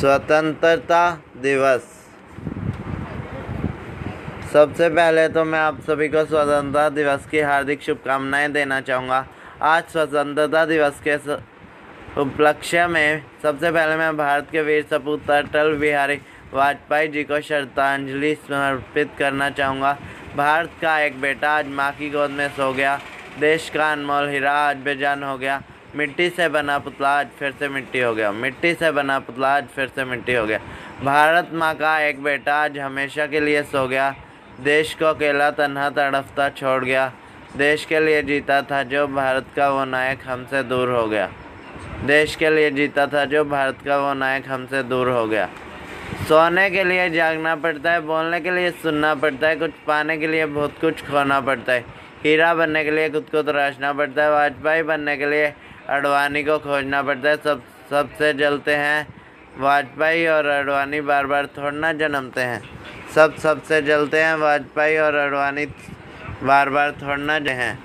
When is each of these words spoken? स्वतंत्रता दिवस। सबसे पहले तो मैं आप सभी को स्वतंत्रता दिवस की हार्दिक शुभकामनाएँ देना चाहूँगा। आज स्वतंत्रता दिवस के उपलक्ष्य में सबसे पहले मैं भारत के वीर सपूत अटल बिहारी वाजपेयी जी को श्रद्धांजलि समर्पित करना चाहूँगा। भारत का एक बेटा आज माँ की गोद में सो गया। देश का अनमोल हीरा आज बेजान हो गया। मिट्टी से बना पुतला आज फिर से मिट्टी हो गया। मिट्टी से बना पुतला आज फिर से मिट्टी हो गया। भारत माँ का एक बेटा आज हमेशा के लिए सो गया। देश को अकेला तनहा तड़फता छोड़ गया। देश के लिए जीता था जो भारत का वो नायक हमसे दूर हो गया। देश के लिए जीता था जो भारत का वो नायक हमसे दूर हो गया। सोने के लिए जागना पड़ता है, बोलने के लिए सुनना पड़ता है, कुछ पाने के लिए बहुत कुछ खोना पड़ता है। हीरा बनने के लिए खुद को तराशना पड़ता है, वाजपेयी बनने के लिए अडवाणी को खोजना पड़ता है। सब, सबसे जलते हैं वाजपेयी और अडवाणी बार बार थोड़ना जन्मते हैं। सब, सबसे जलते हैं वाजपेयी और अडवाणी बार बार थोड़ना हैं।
स्वतंत्रता 0.00 1.10
दिवस। 1.36 1.88
सबसे 4.52 4.88
पहले 4.88 5.26
तो 5.28 5.44
मैं 5.44 5.58
आप 5.58 5.80
सभी 5.86 6.08
को 6.08 6.24
स्वतंत्रता 6.24 6.88
दिवस 6.88 7.26
की 7.30 7.40
हार्दिक 7.40 7.82
शुभकामनाएँ 7.82 8.48
देना 8.52 8.80
चाहूँगा। 8.80 9.18
आज 9.62 9.82
स्वतंत्रता 9.92 10.64
दिवस 10.66 11.00
के 11.06 11.16
उपलक्ष्य 12.20 12.86
में 12.86 13.22
सबसे 13.42 13.70
पहले 13.70 13.96
मैं 13.96 14.16
भारत 14.16 14.46
के 14.52 14.62
वीर 14.62 14.86
सपूत 14.90 15.30
अटल 15.30 15.74
बिहारी 15.80 16.18
वाजपेयी 16.54 17.08
जी 17.08 17.24
को 17.24 17.40
श्रद्धांजलि 17.40 18.34
समर्पित 18.48 19.10
करना 19.18 19.50
चाहूँगा। 19.50 19.96
भारत 20.36 20.70
का 20.82 20.98
एक 21.00 21.20
बेटा 21.20 21.50
आज 21.58 21.68
माँ 21.72 21.90
की 21.92 22.10
गोद 22.10 22.30
में 22.30 22.48
सो 22.48 22.72
गया। 22.72 22.98
देश 23.40 23.68
का 23.70 23.92
अनमोल 23.92 24.28
हीरा 24.28 24.52
आज 24.60 24.76
बेजान 24.84 25.22
हो 25.22 25.36
गया। 25.38 25.62
मिट्टी 25.96 26.28
से 26.30 26.48
बना 26.48 26.78
पुतला 26.78 27.08
आज 27.18 27.28
फिर 27.38 27.52
से 27.58 27.68
मिट्टी 27.68 28.00
हो 28.00 28.14
गया। 28.14 28.30
मिट्टी 28.32 28.72
से 28.74 28.90
बना 28.90 29.18
पुतला 29.18 29.48
आज 29.48 29.66
फिर 29.66 29.86
से 29.88 30.04
मिट्टी 30.04 30.34
हो 30.34 30.44
गया। 30.46 30.58
भारत 31.04 31.50
माँ 31.52 31.74
का 31.74 31.98
एक 32.00 32.22
बेटा 32.22 32.54
आज 32.54 32.78
हमेशा 32.78 33.26
के 33.26 33.40
लिए 33.40 33.62
सो 33.62 33.86
गया। 33.88 34.14
देश 34.60 34.94
को 34.94 35.04
अकेला 35.04 35.50
तनहा 35.50 35.88
तड़फता 35.90 36.48
छोड़ 36.48 36.84
गया। 36.84 37.12
देश 37.56 37.84
के 37.84 38.00
लिए 38.00 38.22
जीता 38.22 38.60
था 38.62 38.82
जो 38.82 39.06
भारत 39.06 39.46
का 39.56 39.68
वो 39.70 39.84
नायक 39.84 40.18
हमसे 40.26 40.62
दूर 40.62 40.90
हो 40.90 41.06
गया। 41.08 41.28
देश 42.04 42.36
के 42.36 42.50
लिए 42.50 42.70
जीता 42.70 43.06
था 43.06 43.24
जो 43.24 43.44
भारत 43.44 43.78
का 43.86 43.98
वो 43.98 44.12
नायक 44.14 44.48
हमसे 44.48 44.82
दूर 44.82 45.08
हो 45.08 45.26
गया। 45.26 45.48
सोने 46.28 46.68
के 46.70 46.84
लिए 46.84 47.08
जागना 47.10 47.54
पड़ता 47.56 47.92
है, 47.92 48.00
बोलने 48.00 48.40
के 48.40 48.50
लिए 48.50 48.70
सुनना 48.72 49.14
पड़ता 49.14 49.48
है, 49.48 49.56
कुछ 49.56 49.70
पाने 49.86 50.16
के 50.18 50.26
लिए 50.26 50.46
बहुत 50.46 50.78
कुछ 50.80 51.02
खोना 51.06 51.40
पड़ता 51.40 51.72
है। 51.72 51.84
हीरा 52.24 52.52
बनने 52.54 52.84
के 52.84 52.90
लिए 52.90 53.10
खुद 53.10 53.26
को 53.32 53.42
तराशना 53.42 53.92
पड़ता 53.92 54.22
है, 54.22 54.30
वाजपेयी 54.30 54.82
बनने 54.82 55.16
के 55.16 55.26
लिए 55.26 55.52
अडवाणी 55.90 56.42
को 56.44 56.58
खोजना 56.58 57.02
पड़ता 57.02 57.28
है। 57.28 57.36
सब, 57.36 57.62
सबसे 57.90 58.32
जलते 58.34 58.74
हैं 58.74 59.06
वाजपेयी 59.58 60.26
और 60.26 60.46
अडवाणी 60.46 61.00
बार 61.00 61.26
बार 61.26 61.46
थोड़ना 61.46 61.92
जन्मते 61.92 62.40
हैं। 62.40 62.62
सब, 63.14 63.36
सबसे 63.36 63.82
जलते 63.82 64.22
हैं 64.22 64.34
वाजपेयी 64.34 64.98
और 64.98 65.14
अडवाणी 65.14 65.66
बार 66.42 66.68
बार 66.70 66.92
थोड़ना 66.92 67.38
हैं। 67.38 67.78